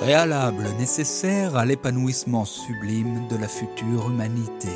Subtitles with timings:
[0.00, 4.68] préalable nécessaire à l'épanouissement sublime de la future humanité.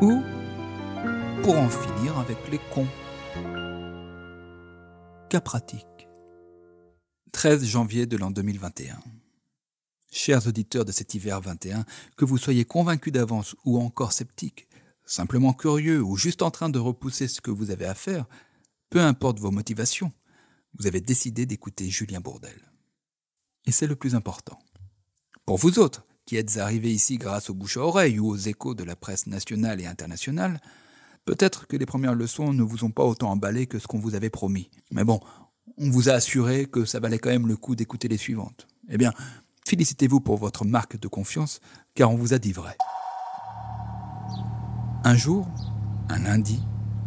[0.00, 0.20] Ou
[1.44, 2.88] pour en finir avec les cons.
[5.28, 6.08] Cas pratique.
[7.30, 8.98] 13 janvier de l'an 2021.
[10.10, 11.84] Chers auditeurs de cet hiver 21,
[12.16, 14.66] que vous soyez convaincus d'avance ou encore sceptiques,
[15.04, 18.24] simplement curieux ou juste en train de repousser ce que vous avez à faire,
[18.90, 20.12] peu importe vos motivations,
[20.78, 22.58] vous avez décidé d'écouter Julien Bourdel.
[23.66, 24.58] Et c'est le plus important.
[25.44, 28.74] Pour vous autres, qui êtes arrivés ici grâce aux bouche à oreille ou aux échos
[28.74, 30.60] de la presse nationale et internationale,
[31.24, 34.14] peut-être que les premières leçons ne vous ont pas autant emballé que ce qu'on vous
[34.14, 34.70] avait promis.
[34.90, 35.20] Mais bon,
[35.78, 38.66] on vous a assuré que ça valait quand même le coup d'écouter les suivantes.
[38.88, 39.12] Eh bien,
[39.66, 41.60] félicitez-vous pour votre marque de confiance,
[41.94, 42.76] car on vous a dit vrai.
[45.04, 45.48] Un jour,
[46.08, 46.60] un lundi,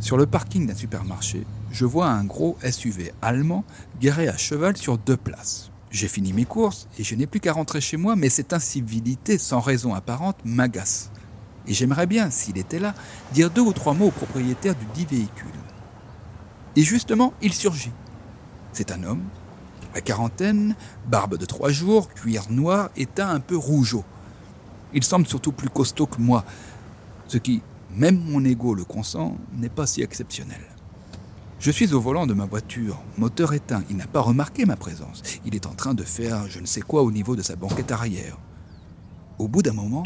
[0.00, 3.64] sur le parking d'un supermarché, je vois un gros SUV allemand
[4.00, 5.72] garé à cheval sur deux places.
[5.90, 9.38] J'ai fini mes courses et je n'ai plus qu'à rentrer chez moi, mais cette incivilité
[9.38, 11.10] sans raison apparente m'agace.
[11.66, 12.94] Et j'aimerais bien, s'il était là,
[13.32, 15.50] dire deux ou trois mots au propriétaire du dit véhicule.
[16.76, 17.92] Et justement, il surgit.
[18.72, 19.24] C'est un homme,
[19.96, 20.76] la quarantaine,
[21.08, 24.04] barbe de trois jours, cuir noir et teint un peu rougeau.
[24.92, 26.44] Il semble surtout plus costaud que moi,
[27.26, 30.60] ce qui, même mon ego le consent, n'est pas si exceptionnel.
[31.64, 33.82] Je suis au volant de ma voiture, moteur éteint.
[33.88, 35.22] Il n'a pas remarqué ma présence.
[35.46, 37.90] Il est en train de faire je ne sais quoi au niveau de sa banquette
[37.90, 38.36] arrière.
[39.38, 40.02] Au bout d'un moment,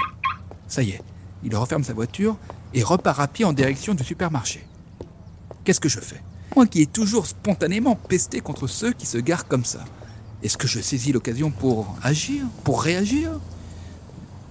[0.68, 1.02] ça y est,
[1.42, 2.36] il referme sa voiture
[2.74, 4.64] et repart à pied en direction du supermarché.
[5.64, 6.22] Qu'est-ce que je fais?
[6.54, 9.84] Moi qui ai toujours spontanément pesté contre ceux qui se garent comme ça.
[10.44, 12.44] Est-ce que je saisis l'occasion pour agir?
[12.62, 13.32] Pour réagir?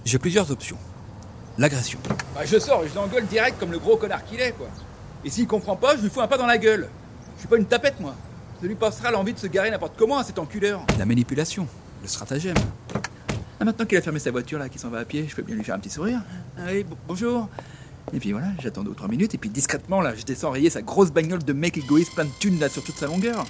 [0.04, 0.76] J'ai plusieurs options.
[1.56, 2.00] L'agression.
[2.34, 4.68] Bah, je sors et je l'engueule direct comme le gros connard qu'il est, quoi.
[5.24, 6.88] Et s'il comprend pas, je lui fous un pas dans la gueule.
[7.34, 8.14] Je suis pas une tapette, moi.
[8.60, 10.84] Ça lui passera l'envie de se garer n'importe comment à cet enculeur.
[10.98, 11.66] La manipulation.
[12.02, 12.56] Le stratagème.
[13.60, 15.42] Ah, maintenant qu'il a fermé sa voiture, là, qu'il s'en va à pied, je peux
[15.42, 16.20] bien lui faire un petit sourire.
[16.56, 17.48] Ah oui, bonjour.
[18.12, 20.70] Et puis voilà, j'attends deux ou trois minutes, et puis discrètement, là, je descends rayer
[20.70, 23.44] sa grosse bagnole de mec égoïste plein de thunes, là, sur toute sa longueur.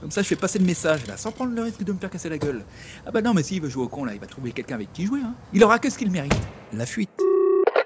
[0.00, 2.10] Comme ça, je fais passer le message, là, sans prendre le risque de me faire
[2.10, 2.64] casser la gueule.
[3.06, 4.92] Ah bah non, mais s'il veut jouer au con, là, il va trouver quelqu'un avec
[4.92, 5.34] qui jouer, hein.
[5.52, 6.34] Il aura que ce qu'il mérite.
[6.72, 7.10] La fuite.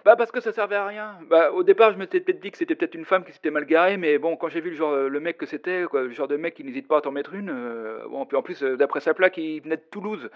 [0.09, 1.19] Bah parce que ça servait à rien.
[1.29, 3.67] Bah au départ je m'étais peut-être dit que c'était peut-être une femme qui s'était mal
[3.67, 6.39] garée, mais bon quand j'ai vu le genre le mec que c'était, le genre de
[6.39, 7.51] mec qui n'hésite pas à t'en mettre une.
[7.51, 10.31] euh, bon puis en plus euh, d'après sa plaque il venait de Toulouse,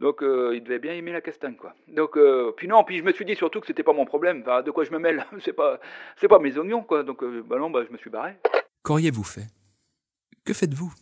[0.00, 1.72] donc euh, il devait bien aimer la castagne quoi.
[1.86, 4.40] Donc euh, puis non puis je me suis dit surtout que c'était pas mon problème.
[4.42, 5.78] Enfin de quoi je me mêle, c'est pas
[6.16, 7.04] c'est pas mes oignons quoi.
[7.04, 8.32] Donc euh, bah non bah je me suis barré.
[8.82, 9.46] Qu'auriez-vous fait?
[10.44, 10.92] Que faites-vous?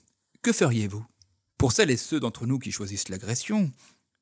[0.43, 1.07] Que feriez-vous?
[1.57, 3.71] Pour celles et ceux d'entre nous qui choisissent l'agression,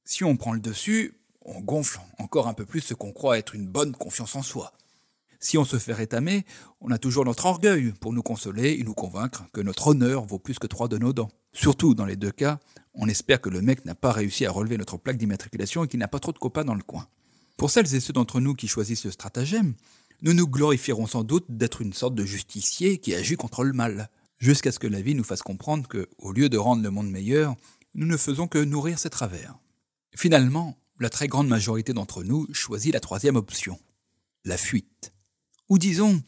[0.04, 1.17] si on prend le dessus,
[1.48, 4.72] on gonfle encore un peu plus ce qu'on croit être une bonne confiance en soi.
[5.40, 6.44] Si on se fait rétamer,
[6.80, 10.40] on a toujours notre orgueil pour nous consoler et nous convaincre que notre honneur vaut
[10.40, 11.30] plus que trois de nos dents.
[11.52, 12.58] Surtout dans les deux cas,
[12.94, 16.00] on espère que le mec n'a pas réussi à relever notre plaque d'immatriculation et qu'il
[16.00, 17.06] n'a pas trop de copains dans le coin.
[17.56, 19.74] Pour celles et ceux d'entre nous qui choisissent ce stratagème,
[20.22, 24.10] nous nous glorifierons sans doute d'être une sorte de justicier qui agit contre le mal,
[24.38, 27.10] jusqu'à ce que la vie nous fasse comprendre que, au lieu de rendre le monde
[27.10, 27.54] meilleur,
[27.94, 29.56] nous ne faisons que nourrir ses travers.
[30.16, 33.78] Finalement, la très grande majorité d'entre nous choisit la troisième option,
[34.44, 35.12] la fuite.
[35.68, 36.22] Ou disons,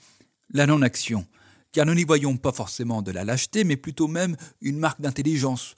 [0.50, 1.26] la non-action,
[1.72, 5.76] car nous n'y voyons pas forcément de la lâcheté, mais plutôt même une marque d'intelligence.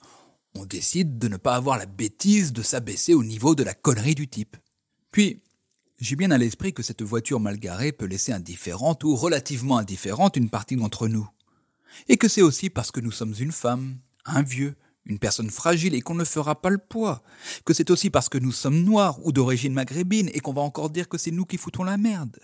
[0.55, 4.15] On décide de ne pas avoir la bêtise de s'abaisser au niveau de la connerie
[4.15, 4.57] du type.
[5.11, 5.43] Puis,
[5.99, 10.37] j'ai bien à l'esprit que cette voiture mal garée peut laisser indifférente ou relativement indifférente
[10.37, 11.29] une partie d'entre nous.
[12.09, 14.75] Et que c'est aussi parce que nous sommes une femme, un vieux,
[15.05, 17.23] une personne fragile et qu'on ne fera pas le poids,
[17.65, 20.91] que c'est aussi parce que nous sommes noirs ou d'origine maghrébine et qu'on va encore
[20.91, 22.39] dire que c'est nous qui foutons la merde,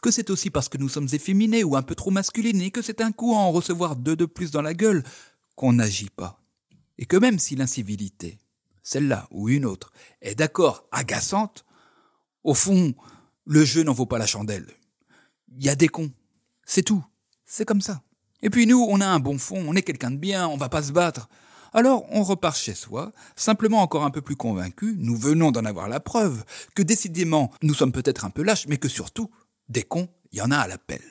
[0.00, 3.00] que c'est aussi parce que nous sommes efféminés ou un peu trop masculinés, que c'est
[3.00, 5.02] un coup à en recevoir deux de plus dans la gueule
[5.56, 6.40] qu'on n'agit pas.
[6.98, 8.38] Et que même si l'incivilité,
[8.82, 11.64] celle-là ou une autre, est d'accord agaçante,
[12.44, 12.94] au fond,
[13.44, 14.66] le jeu n'en vaut pas la chandelle.
[15.58, 16.12] Il y a des cons,
[16.64, 17.04] c'est tout,
[17.44, 18.02] c'est comme ça.
[18.42, 20.68] Et puis nous, on a un bon fond, on est quelqu'un de bien, on va
[20.68, 21.28] pas se battre.
[21.76, 25.90] Alors on repart chez soi, simplement encore un peu plus convaincus, nous venons d'en avoir
[25.90, 26.42] la preuve,
[26.74, 29.30] que décidément nous sommes peut-être un peu lâches, mais que surtout,
[29.68, 31.02] des cons, il y en a à l'appel.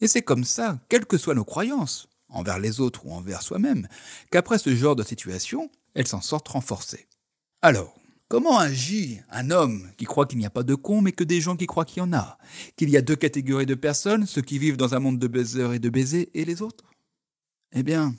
[0.00, 3.88] Et c'est comme ça, quelles que soient nos croyances, envers les autres ou envers soi-même,
[4.30, 7.08] qu'après ce genre de situation, elles s'en sortent renforcées.
[7.60, 7.92] Alors,
[8.28, 11.40] comment agit un homme qui croit qu'il n'y a pas de cons, mais que des
[11.40, 12.38] gens qui croient qu'il y en a?
[12.76, 15.72] Qu'il y a deux catégories de personnes, ceux qui vivent dans un monde de baiseurs
[15.72, 16.84] et de baisers, et les autres?
[17.72, 18.14] Eh bien,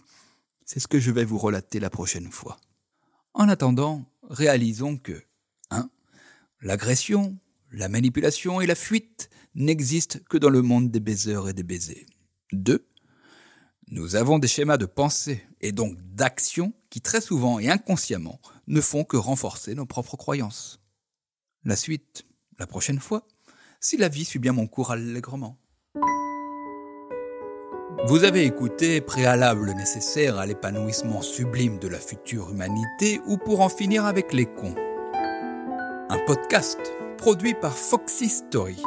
[0.71, 2.57] c'est ce que je vais vous relater la prochaine fois.
[3.33, 5.21] En attendant, réalisons que
[5.69, 5.89] 1.
[6.61, 7.37] L'agression,
[7.73, 12.05] la manipulation et la fuite n'existent que dans le monde des baiseurs et des baisers.
[12.53, 12.87] 2.
[13.89, 18.79] Nous avons des schémas de pensée et donc d'action qui très souvent et inconsciemment ne
[18.79, 20.79] font que renforcer nos propres croyances.
[21.65, 22.23] La suite,
[22.59, 23.27] la prochaine fois,
[23.81, 25.60] si la vie suit bien mon cours allègrement.
[28.05, 33.69] Vous avez écouté Préalable nécessaire à l'épanouissement sublime de la future humanité ou pour en
[33.69, 34.75] finir avec les cons.
[36.09, 36.79] Un podcast
[37.17, 38.81] produit par Foxy Story.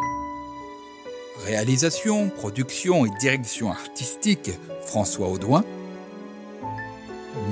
[1.44, 4.50] Réalisation, production et direction artistique
[4.82, 5.64] François Audouin.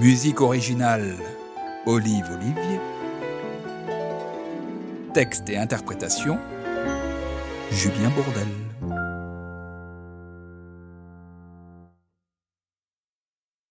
[0.01, 1.15] Musique originale
[1.87, 2.81] Olive Olivier.
[5.15, 6.39] Texte et interprétation
[7.71, 8.62] Julien Bourdel.